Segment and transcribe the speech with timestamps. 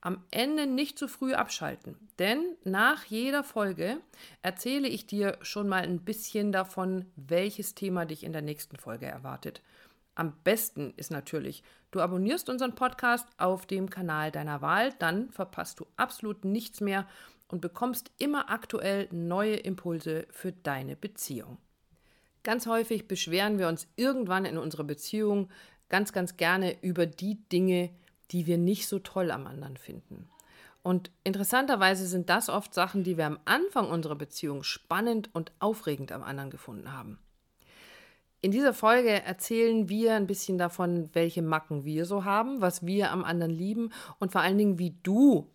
[0.00, 3.98] Am Ende nicht zu früh abschalten, denn nach jeder Folge
[4.42, 9.06] erzähle ich dir schon mal ein bisschen davon, welches Thema dich in der nächsten Folge
[9.06, 9.62] erwartet.
[10.14, 15.80] Am besten ist natürlich, du abonnierst unseren Podcast auf dem Kanal deiner Wahl, dann verpasst
[15.80, 17.06] du absolut nichts mehr
[17.48, 21.58] und bekommst immer aktuell neue Impulse für deine Beziehung.
[22.42, 25.48] Ganz häufig beschweren wir uns irgendwann in unserer Beziehung
[25.88, 27.90] ganz, ganz gerne über die Dinge,
[28.46, 30.28] wir nicht so toll am anderen finden.
[30.82, 36.12] Und interessanterweise sind das oft Sachen, die wir am Anfang unserer Beziehung spannend und aufregend
[36.12, 37.18] am anderen gefunden haben.
[38.40, 43.10] In dieser Folge erzählen wir ein bisschen davon, welche Macken wir so haben, was wir
[43.10, 43.90] am anderen lieben
[44.20, 45.50] und vor allen Dingen, wie du,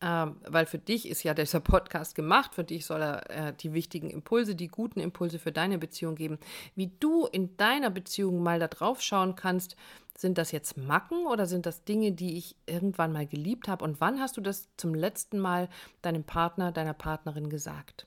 [0.00, 3.72] äh, weil für dich ist ja dieser Podcast gemacht, für dich soll er äh, die
[3.74, 6.38] wichtigen Impulse, die guten Impulse für deine Beziehung geben,
[6.74, 9.76] wie du in deiner Beziehung mal da drauf schauen kannst,
[10.16, 13.84] sind das jetzt Macken oder sind das Dinge, die ich irgendwann mal geliebt habe?
[13.84, 15.68] Und wann hast du das zum letzten Mal
[16.02, 18.06] deinem Partner, deiner Partnerin gesagt?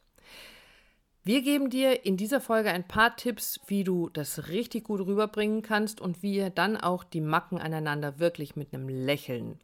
[1.23, 5.61] Wir geben dir in dieser Folge ein paar Tipps, wie du das richtig gut rüberbringen
[5.61, 9.59] kannst und wie ihr dann auch die Macken aneinander wirklich mit einem Lächeln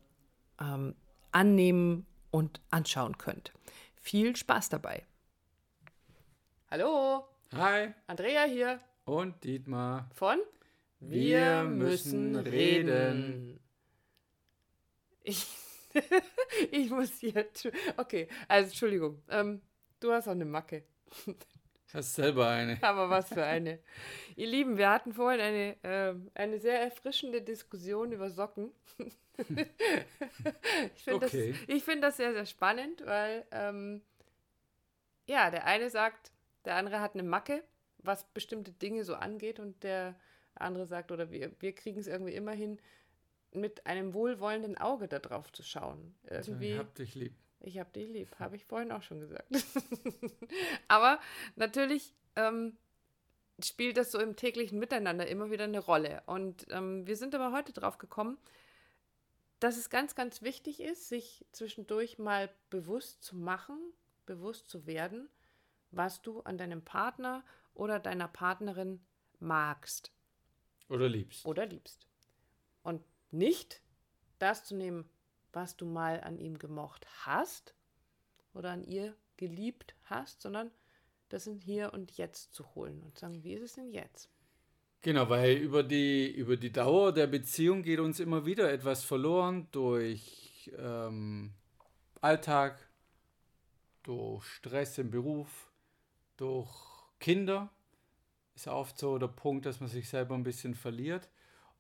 [0.62, 0.96] ähm,
[1.32, 3.54] annehmen und anschauen könnt.
[3.96, 5.06] Viel Spaß dabei.
[6.72, 7.26] Hallo.
[7.54, 7.94] Hi.
[8.08, 8.80] Andrea hier.
[9.06, 10.10] Und Dietmar.
[10.14, 10.40] Von
[11.00, 13.60] wir müssen reden.
[15.24, 15.48] Ich,
[16.72, 17.48] ich muss hier.
[17.98, 19.22] Okay, also Entschuldigung.
[19.30, 19.62] Ähm,
[20.00, 20.84] du hast auch eine Macke.
[21.94, 22.78] Hast selber eine.
[22.84, 23.80] Aber was für eine.
[24.36, 28.72] Ihr Lieben, wir hatten vorhin eine, äh, eine sehr erfrischende Diskussion über Socken.
[29.38, 31.56] ich finde okay.
[31.68, 34.02] das, find das sehr, sehr spannend, weil ähm,
[35.26, 36.32] ja, der eine sagt,
[36.66, 37.64] der andere hat eine Macke,
[38.00, 40.16] was bestimmte Dinge so angeht und der
[40.56, 42.80] andere sagt, oder wir, wir kriegen es irgendwie immer hin,
[43.52, 46.16] mit einem wohlwollenden Auge da drauf zu schauen.
[46.30, 47.34] Irgendwie, ich hab dich lieb.
[47.62, 49.48] Ich hab dich lieb, habe ich vorhin auch schon gesagt.
[50.88, 51.20] Aber
[51.56, 52.78] natürlich ähm,
[53.64, 56.24] spielt das so im täglichen Miteinander immer wieder eine Rolle.
[56.26, 58.38] Und ähm, wir sind aber heute drauf gekommen,
[59.60, 63.78] dass es ganz, ganz wichtig ist, sich zwischendurch mal bewusst zu machen,
[64.26, 65.30] bewusst zu werden,
[65.92, 67.44] was du an deinem Partner
[67.74, 69.02] oder deiner Partnerin
[69.40, 70.14] magst.
[70.88, 71.46] Oder liebst.
[71.46, 72.08] Oder liebst.
[72.84, 73.82] Und nicht
[74.40, 75.10] das zu nehmen,
[75.54, 77.74] was du mal an ihm gemocht hast
[78.54, 80.72] oder an ihr geliebt hast, sondern
[81.30, 84.30] das in hier und jetzt zu holen und sagen, wie ist es denn jetzt?
[85.02, 89.68] Genau, weil über die, über die Dauer der Beziehung geht uns immer wieder etwas verloren
[89.72, 91.54] durch ähm,
[92.20, 92.90] Alltag,
[94.04, 95.72] durch Stress im Beruf,
[96.36, 96.70] durch
[97.20, 97.72] Kinder
[98.56, 101.30] ist oft so der Punkt, dass man sich selber ein bisschen verliert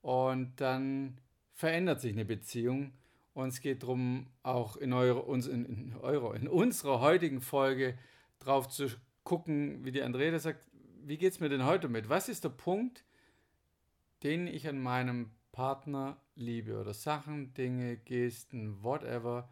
[0.01, 1.19] und dann
[1.53, 2.93] verändert sich eine Beziehung.
[3.39, 7.97] Und es geht darum, auch in, eure, uns, in, in, eure, in unserer heutigen Folge
[8.39, 8.89] drauf zu
[9.23, 10.67] gucken, wie die Andrea sagt,
[11.05, 12.09] wie geht es mir denn heute mit?
[12.09, 13.05] Was ist der Punkt,
[14.23, 16.77] den ich an meinem Partner liebe?
[16.81, 19.47] Oder Sachen, Dinge, Gesten, whatever.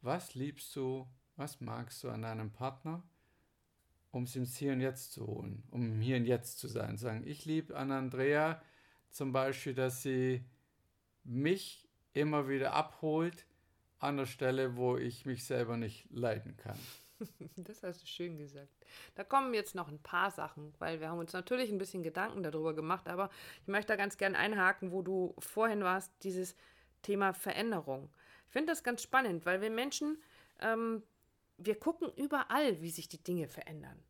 [0.00, 1.06] Was liebst du?
[1.36, 3.04] Was magst du an deinem Partner?
[4.10, 6.98] um es ins Hier und Jetzt zu holen, um Hier und Jetzt zu sein.
[6.98, 8.60] Sagen, ich liebe an Andrea
[9.10, 10.44] zum Beispiel, dass sie
[11.24, 13.46] mich immer wieder abholt
[13.98, 16.78] an der Stelle, wo ich mich selber nicht leiden kann.
[17.56, 18.84] Das hast du schön gesagt.
[19.14, 22.42] Da kommen jetzt noch ein paar Sachen, weil wir haben uns natürlich ein bisschen Gedanken
[22.42, 23.30] darüber gemacht, aber
[23.60, 26.56] ich möchte da ganz gern einhaken, wo du vorhin warst, dieses
[27.02, 28.10] Thema Veränderung.
[28.46, 30.20] Ich finde das ganz spannend, weil wir Menschen,
[30.58, 31.04] ähm,
[31.58, 34.02] wir gucken überall, wie sich die Dinge verändern.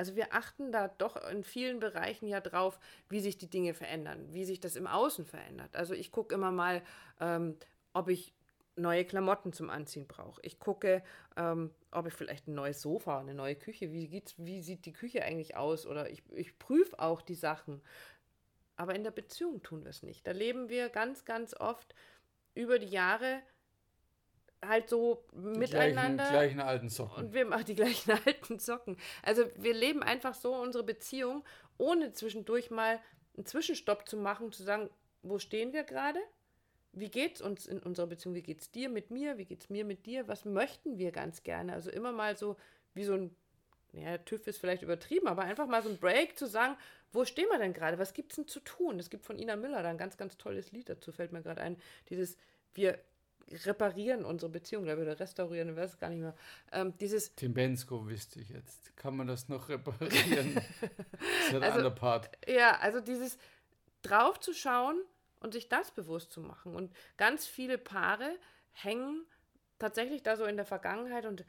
[0.00, 2.80] Also wir achten da doch in vielen Bereichen ja drauf,
[3.10, 5.76] wie sich die Dinge verändern, wie sich das im Außen verändert.
[5.76, 6.80] Also ich gucke immer mal,
[7.20, 7.58] ähm,
[7.92, 8.32] ob ich
[8.76, 10.40] neue Klamotten zum Anziehen brauche.
[10.40, 11.02] Ich gucke,
[11.36, 14.94] ähm, ob ich vielleicht ein neues Sofa, eine neue Küche, wie, geht's, wie sieht die
[14.94, 15.86] Küche eigentlich aus?
[15.86, 17.82] Oder ich, ich prüfe auch die Sachen.
[18.76, 20.26] Aber in der Beziehung tun wir es nicht.
[20.26, 21.94] Da leben wir ganz, ganz oft
[22.54, 23.42] über die Jahre
[24.64, 26.24] halt so die miteinander.
[26.24, 27.26] Die gleichen alten Socken.
[27.26, 28.96] Und wir machen die gleichen alten Socken.
[29.22, 31.44] Also wir leben einfach so unsere Beziehung,
[31.78, 33.00] ohne zwischendurch mal
[33.36, 34.90] einen Zwischenstopp zu machen, zu sagen,
[35.22, 36.20] wo stehen wir gerade?
[36.92, 38.34] wie geht es uns in unserer Beziehung?
[38.34, 39.38] Wie geht es dir mit mir?
[39.38, 40.26] Wie geht es mir mit dir?
[40.28, 41.72] Was möchten wir ganz gerne?
[41.72, 42.56] Also immer mal so
[42.94, 43.36] wie so ein,
[43.92, 46.76] ja, TÜV ist vielleicht übertrieben, aber einfach mal so ein Break zu sagen,
[47.12, 47.98] wo stehen wir denn gerade?
[47.98, 48.98] Was gibt es denn zu tun?
[48.98, 51.60] Es gibt von Ina Müller da ein ganz, ganz tolles Lied dazu, fällt mir gerade
[51.60, 51.76] ein.
[52.08, 52.36] Dieses,
[52.74, 52.98] wir
[53.64, 56.34] reparieren unsere Beziehung, oder restaurieren, ich weiß es gar nicht mehr.
[56.72, 58.96] Ähm, dieses Tim Bensko wüsste ich jetzt.
[58.96, 60.54] Kann man das noch reparieren?
[60.54, 62.30] das ist ein also, anderer Part.
[62.48, 63.38] Ja, also dieses
[64.02, 65.02] drauf zu schauen,
[65.40, 66.74] und sich das bewusst zu machen.
[66.74, 68.38] Und ganz viele Paare
[68.72, 69.26] hängen
[69.78, 71.44] tatsächlich da so in der Vergangenheit und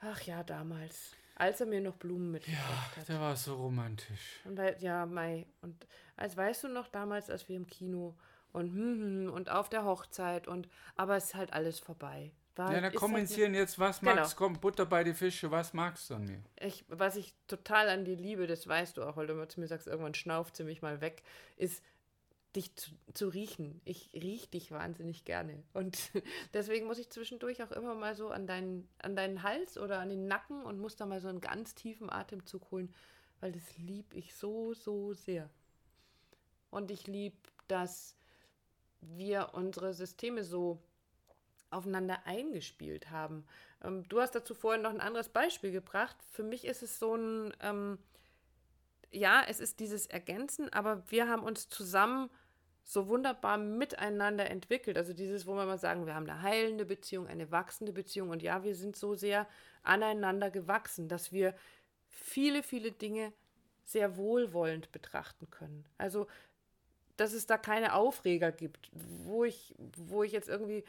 [0.00, 3.08] ach ja, damals, als er mir noch Blumen mitgebracht ja, hat.
[3.08, 4.40] der war so romantisch.
[4.44, 5.46] Und ja, Mai.
[5.62, 5.86] Und
[6.16, 8.16] als weißt du noch damals, als wir im Kino
[8.56, 12.32] und hm, hm, und auf der Hochzeit und aber es ist halt alles vorbei.
[12.56, 14.14] War, ja, dann kommentieren halt jetzt, was genau.
[14.14, 14.36] magst du?
[14.36, 16.42] Komm, Butter bei die Fische, was magst du an mir?
[16.58, 19.66] Ich, was ich total an dir liebe, das weißt du auch, weil du zu mir
[19.66, 21.22] sagst, irgendwann schnauft sie mich mal weg,
[21.58, 21.82] ist,
[22.56, 23.82] dich zu, zu, riechen.
[23.84, 25.62] Ich rieche dich wahnsinnig gerne.
[25.74, 25.98] Und
[26.54, 30.08] deswegen muss ich zwischendurch auch immer mal so an deinen, an deinen Hals oder an
[30.08, 32.94] den Nacken und muss da mal so einen ganz tiefen Atemzug holen,
[33.40, 35.50] weil das liebe ich so, so sehr.
[36.70, 37.36] Und ich liebe,
[37.68, 38.16] dass
[39.14, 40.80] wir unsere Systeme so
[41.70, 43.44] aufeinander eingespielt haben.
[43.82, 46.16] Ähm, du hast dazu vorhin noch ein anderes Beispiel gebracht.
[46.30, 47.98] Für mich ist es so ein, ähm,
[49.10, 52.30] ja, es ist dieses Ergänzen, aber wir haben uns zusammen
[52.84, 54.96] so wunderbar miteinander entwickelt.
[54.96, 58.30] Also dieses, wo wir mal sagen, wir haben eine heilende Beziehung, eine wachsende Beziehung.
[58.30, 59.48] Und ja, wir sind so sehr
[59.82, 61.54] aneinander gewachsen, dass wir
[62.08, 63.32] viele, viele Dinge
[63.84, 65.84] sehr wohlwollend betrachten können.
[65.98, 66.26] Also,
[67.16, 70.84] dass es da keine Aufreger gibt, wo ich, wo ich jetzt irgendwie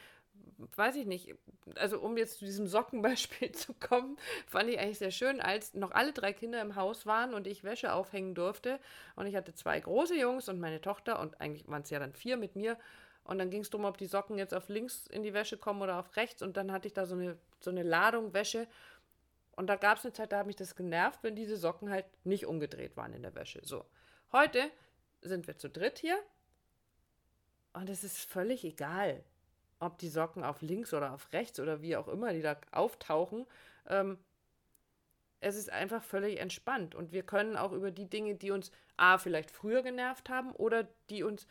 [0.76, 1.36] weiß ich nicht,
[1.76, 5.92] also um jetzt zu diesem Sockenbeispiel zu kommen, fand ich eigentlich sehr schön, als noch
[5.92, 8.80] alle drei Kinder im Haus waren und ich Wäsche aufhängen durfte.
[9.16, 12.14] Und ich hatte zwei große Jungs und meine Tochter und eigentlich waren es ja dann
[12.14, 12.78] vier mit mir.
[13.24, 15.82] Und dann ging es darum, ob die Socken jetzt auf links in die Wäsche kommen
[15.82, 16.42] oder auf rechts.
[16.42, 18.68] Und dann hatte ich da so eine, so eine Ladung Wäsche.
[19.56, 22.06] Und da gab es eine Zeit, da hat mich das genervt, wenn diese Socken halt
[22.24, 23.60] nicht umgedreht waren in der Wäsche.
[23.64, 23.86] So,
[24.32, 24.72] heute
[25.22, 26.18] sind wir zu dritt hier.
[27.74, 29.24] Und es ist völlig egal
[29.80, 33.46] ob die Socken auf links oder auf rechts oder wie auch immer die da auftauchen.
[33.88, 34.18] Ähm,
[35.40, 39.18] es ist einfach völlig entspannt und wir können auch über die Dinge, die uns A
[39.20, 41.48] vielleicht früher genervt haben oder die uns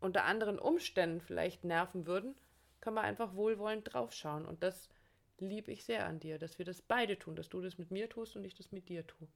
[0.00, 2.34] unter anderen Umständen vielleicht nerven würden,
[2.80, 4.44] können wir einfach wohlwollend draufschauen.
[4.44, 4.90] Und das
[5.38, 8.10] liebe ich sehr an dir, dass wir das beide tun, dass du das mit mir
[8.10, 9.26] tust und ich das mit dir tue.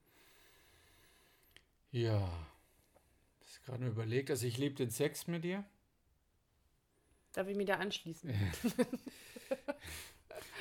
[1.90, 2.30] Ja,
[3.50, 4.30] das ist gerade überlegt.
[4.30, 5.64] Also ich liebe den Sex mit dir.
[7.32, 8.32] Darf ich mich da anschließen?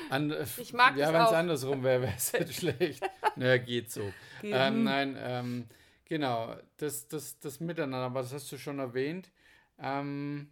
[0.10, 3.08] An, ich mag ja, wenn es andersrum wäre, wäre es halt schlecht.
[3.36, 4.12] Naja, geht so.
[4.41, 5.67] Ähm, nein, ähm,
[6.05, 9.29] genau, das, das, das Miteinander, aber das hast du schon erwähnt,
[9.77, 10.50] ähm,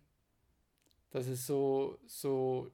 [1.10, 2.72] dass es so, so,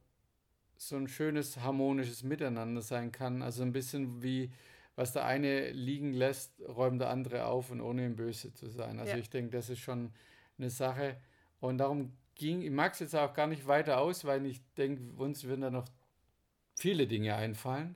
[0.76, 3.42] so ein schönes, harmonisches Miteinander sein kann.
[3.42, 4.52] Also ein bisschen wie,
[4.96, 9.00] was der eine liegen lässt, räumt der andere auf und ohne ihm böse zu sein.
[9.00, 9.18] Also ja.
[9.18, 10.14] ich denke, das ist schon
[10.58, 11.18] eine Sache.
[11.60, 15.14] Und darum ging, ich mag es jetzt auch gar nicht weiter aus, weil ich denke,
[15.22, 15.88] uns würden da noch
[16.76, 17.96] viele Dinge einfallen,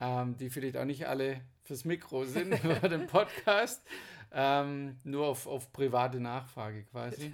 [0.00, 3.84] ähm, die vielleicht auch nicht alle fürs Mikro sind über den Podcast,
[4.32, 7.32] ähm, nur auf, auf private Nachfrage quasi,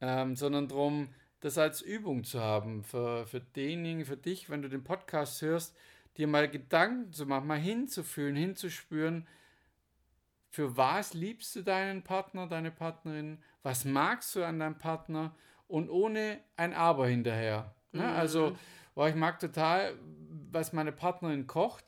[0.00, 1.08] ähm, sondern darum,
[1.40, 5.76] das als Übung zu haben für, für denjenigen, für dich, wenn du den Podcast hörst,
[6.16, 9.26] dir mal Gedanken zu machen, mal hinzufühlen, hinzuspüren,
[10.50, 15.34] für was liebst du deinen Partner, deine Partnerin, was magst du an deinem Partner
[15.68, 17.74] und ohne ein Aber hinterher.
[17.92, 18.02] Ne?
[18.02, 18.08] Mhm.
[18.08, 18.56] Also,
[18.94, 19.94] boah, ich mag total,
[20.50, 21.84] was meine Partnerin kocht,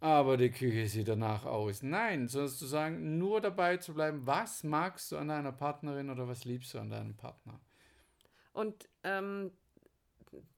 [0.00, 1.82] aber die Küche sieht danach aus.
[1.82, 6.28] Nein, sondern zu sagen, nur dabei zu bleiben, was magst du an deiner Partnerin oder
[6.28, 7.58] was liebst du an deinem Partner?
[8.52, 9.50] Und ähm,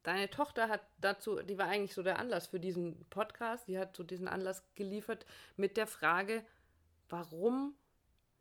[0.03, 3.97] deine Tochter hat dazu, die war eigentlich so der Anlass für diesen Podcast, die hat
[3.97, 6.45] so diesen Anlass geliefert mit der Frage,
[7.09, 7.75] warum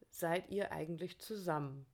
[0.09, 1.85] seid ihr eigentlich zusammen?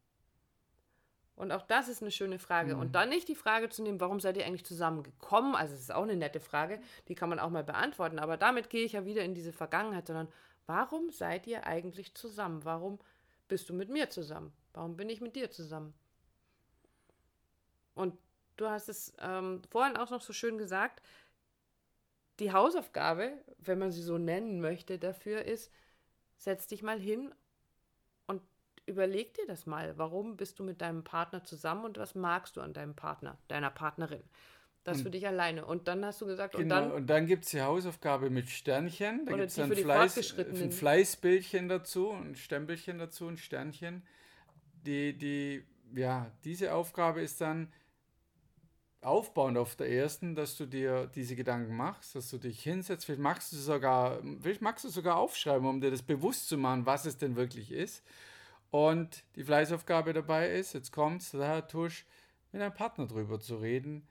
[1.35, 2.75] Und auch das ist eine schöne Frage.
[2.75, 2.81] Mhm.
[2.81, 5.55] Und dann nicht die Frage zu nehmen, warum seid ihr eigentlich zusammengekommen?
[5.55, 8.19] Also, es ist auch eine nette Frage, die kann man auch mal beantworten.
[8.19, 10.27] Aber damit gehe ich ja wieder in diese Vergangenheit, sondern
[10.67, 12.63] warum seid ihr eigentlich zusammen?
[12.65, 12.99] Warum
[13.47, 14.53] bist du mit mir zusammen?
[14.73, 15.93] Warum bin ich mit dir zusammen?
[17.95, 18.17] Und
[18.57, 21.01] du hast es ähm, vorhin auch noch so schön gesagt,
[22.39, 25.71] die Hausaufgabe, wenn man sie so nennen möchte, dafür ist,
[26.37, 27.33] setz dich mal hin
[28.27, 28.41] und
[28.85, 29.97] überleg dir das mal.
[29.97, 33.69] Warum bist du mit deinem Partner zusammen und was magst du an deinem Partner, deiner
[33.69, 34.23] Partnerin?
[34.83, 35.65] Das für dich alleine.
[35.65, 36.91] Und dann hast du gesagt, genau, und dann.
[36.91, 39.25] Und dann gibt es die Hausaufgabe mit Sternchen.
[39.25, 44.03] Da gibt es dann Fleiß, ein Fleißbildchen dazu, ein Stempelchen dazu, ein Sternchen.
[44.85, 45.63] Die, die,
[45.95, 47.71] ja, diese Aufgabe ist dann,
[49.05, 53.21] aufbauend auf der ersten, dass du dir diese Gedanken machst, dass du dich hinsetzt, vielleicht
[53.21, 57.05] magst du sogar, vielleicht magst du sogar aufschreiben, um dir das bewusst zu machen, was
[57.05, 58.03] es denn wirklich ist.
[58.71, 62.05] Und die Fleißaufgabe dabei ist, jetzt kommt's, da Tusch,
[62.51, 64.07] mit deinem Partner drüber zu reden,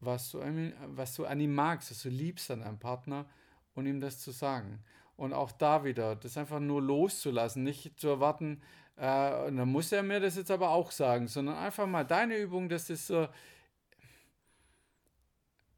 [0.00, 0.40] was du,
[0.88, 3.26] was du an ihm magst, was du liebst an deinem Partner
[3.74, 4.82] und ihm das zu sagen.
[5.16, 8.60] Und auch da wieder, das einfach nur loszulassen, nicht zu erwarten,
[8.96, 12.68] äh, dann muss er mir das jetzt aber auch sagen, sondern einfach mal deine Übung,
[12.68, 13.28] das ist so,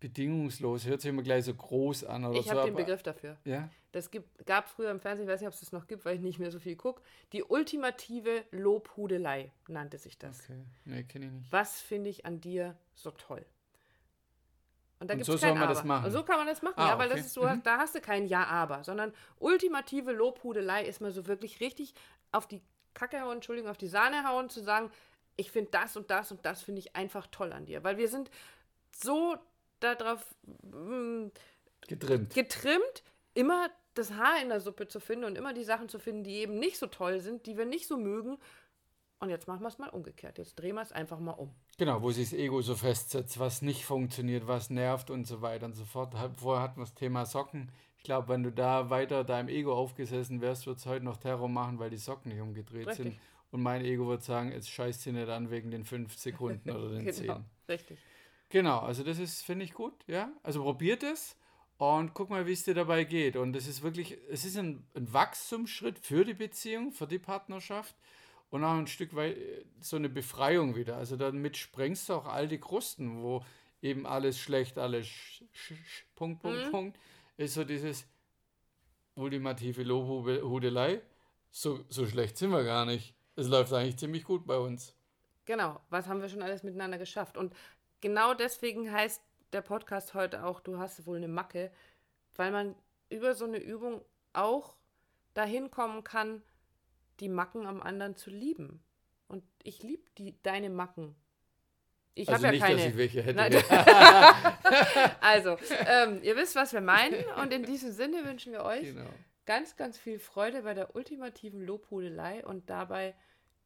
[0.00, 2.24] bedingungslos, hört sich immer gleich so groß an.
[2.24, 3.36] Oder ich so, habe den Begriff dafür.
[3.44, 3.68] Ja?
[3.92, 6.16] Das gibt, gab früher im Fernsehen, ich weiß nicht, ob es das noch gibt, weil
[6.16, 7.02] ich nicht mehr so viel gucke.
[7.32, 10.44] Die ultimative Lobhudelei nannte sich das.
[10.44, 11.52] Okay, nee, kenne ich nicht.
[11.52, 13.44] Was finde ich an dir so toll?
[15.00, 15.74] Und, da und so soll man Aber.
[15.74, 16.06] das machen.
[16.06, 17.18] Und so kann man das machen, ah, ja, weil okay.
[17.18, 17.62] das ist so, mhm.
[17.62, 21.94] da hast du kein Ja-Aber, sondern ultimative Lobhudelei ist mal so wirklich richtig
[22.32, 22.60] auf die
[22.94, 24.90] Kacke hauen, Entschuldigung, auf die Sahne hauen, zu sagen,
[25.36, 27.84] ich finde das und das und das finde ich einfach toll an dir.
[27.84, 28.28] Weil wir sind
[28.90, 29.36] so
[29.80, 30.24] darauf
[30.62, 31.28] mm,
[31.86, 32.34] getrimmt.
[32.34, 33.02] getrimmt,
[33.34, 36.36] immer das Haar in der Suppe zu finden und immer die Sachen zu finden, die
[36.36, 38.38] eben nicht so toll sind, die wir nicht so mögen.
[39.20, 40.38] Und jetzt machen wir es mal umgekehrt.
[40.38, 41.52] Jetzt drehen wir es einfach mal um.
[41.76, 45.66] Genau, wo sich das Ego so festsetzt, was nicht funktioniert, was nervt und so weiter
[45.66, 46.14] und so fort.
[46.36, 47.72] Vorher hatten wir das Thema Socken.
[47.96, 51.48] Ich glaube, wenn du da weiter deinem Ego aufgesessen wärst, wird es heute noch Terror
[51.48, 53.06] machen, weil die Socken nicht umgedreht Richtig.
[53.12, 53.20] sind.
[53.50, 56.90] Und mein Ego wird sagen, jetzt scheißt sie nicht an wegen den fünf Sekunden oder
[56.90, 57.12] den genau.
[57.12, 57.44] zehn.
[57.68, 57.98] Richtig.
[58.50, 60.32] Genau, also das ist, finde ich gut, ja.
[60.42, 61.36] Also probiert es
[61.76, 63.36] und guck mal, wie es dir dabei geht.
[63.36, 67.94] Und es ist wirklich, es ist ein, ein Wachstumsschritt für die Beziehung, für die Partnerschaft
[68.50, 69.36] und auch ein Stück weit
[69.80, 70.96] so eine Befreiung wieder.
[70.96, 73.44] Also damit sprengst du auch all die Krusten, wo
[73.82, 76.70] eben alles schlecht, alles sch, sch, sch, Punkt, Punkt, mhm.
[76.70, 76.98] Punkt,
[77.36, 78.06] ist so dieses
[79.14, 81.02] ultimative Lobhudelei.
[81.50, 83.14] So, so schlecht sind wir gar nicht.
[83.36, 84.94] Es läuft eigentlich ziemlich gut bei uns.
[85.44, 87.36] Genau, was haben wir schon alles miteinander geschafft?
[87.36, 87.54] Und
[88.00, 91.70] genau deswegen heißt der Podcast heute auch, du hast wohl eine Macke,
[92.36, 92.74] weil man
[93.10, 94.02] über so eine Übung
[94.32, 94.76] auch
[95.34, 96.42] dahin kommen kann,
[97.20, 98.82] die Macken am anderen zu lieben.
[99.26, 100.02] Und ich liebe
[100.42, 101.14] deine Macken.
[102.14, 102.76] Ich also habe ja keine.
[102.76, 103.36] Dass ich welche hätte.
[103.36, 103.52] Nein,
[105.20, 107.24] also, ähm, ihr wisst, was wir meinen.
[107.40, 109.08] Und in diesem Sinne wünschen wir euch genau.
[109.46, 113.14] ganz, ganz viel Freude bei der ultimativen Lobhudelei und dabei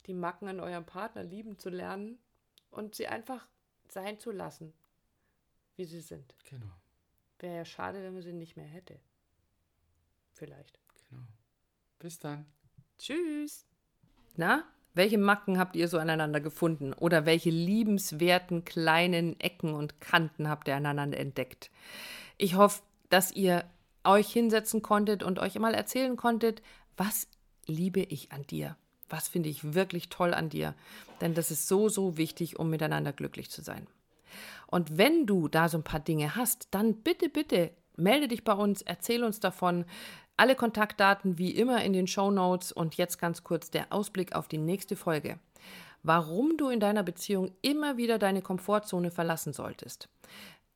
[0.07, 2.19] die Macken an eurem Partner lieben zu lernen
[2.71, 3.47] und sie einfach
[3.93, 4.73] sein zu lassen,
[5.77, 6.35] wie sie sind.
[6.49, 6.73] Genau.
[7.39, 8.99] Wäre ja schade, wenn man sie nicht mehr hätte.
[10.33, 10.79] Vielleicht.
[11.09, 11.23] Genau.
[11.99, 12.47] Bis dann.
[12.99, 13.67] Tschüss.
[14.37, 16.93] Na, welche Macken habt ihr so aneinander gefunden?
[16.93, 21.71] Oder welche liebenswerten kleinen Ecken und Kanten habt ihr aneinander entdeckt?
[22.39, 23.65] Ich hoffe, dass ihr
[24.05, 26.63] euch hinsetzen konntet und euch mal erzählen konntet,
[26.97, 27.29] was
[27.67, 28.77] liebe ich an dir?
[29.13, 30.75] Was finde ich wirklich toll an dir?
[31.21, 33.87] Denn das ist so, so wichtig, um miteinander glücklich zu sein.
[34.69, 38.55] Und wenn du da so ein paar Dinge hast, dann bitte, bitte melde dich bei
[38.55, 39.85] uns, erzähl uns davon.
[40.39, 44.49] Alle Kontaktdaten wie immer in den Show Notes und jetzt ganz kurz der Ausblick auf
[44.49, 45.39] die nächste Folge.
[46.03, 50.09] Warum du in deiner Beziehung immer wieder deine Komfortzone verlassen solltest.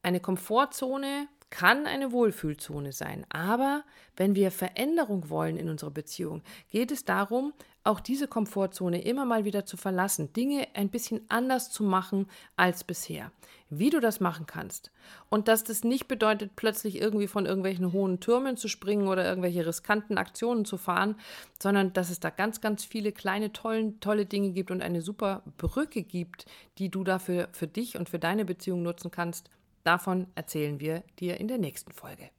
[0.03, 3.25] Eine Komfortzone kann eine Wohlfühlzone sein.
[3.29, 3.85] Aber
[4.17, 7.53] wenn wir Veränderung wollen in unserer Beziehung, geht es darum,
[7.87, 12.27] auch diese Komfortzone immer mal wieder zu verlassen, Dinge ein bisschen anders zu machen
[12.57, 13.31] als bisher.
[13.71, 14.91] Wie du das machen kannst.
[15.29, 19.67] Und dass das nicht bedeutet, plötzlich irgendwie von irgendwelchen hohen Türmen zu springen oder irgendwelche
[19.67, 21.17] riskanten Aktionen zu fahren,
[21.61, 25.43] sondern dass es da ganz, ganz viele kleine, tollen, tolle Dinge gibt und eine super
[25.57, 26.47] Brücke gibt,
[26.79, 29.51] die du dafür für dich und für deine Beziehung nutzen kannst.
[29.87, 32.31] Davon erzählen wir dir in der nächsten Folge.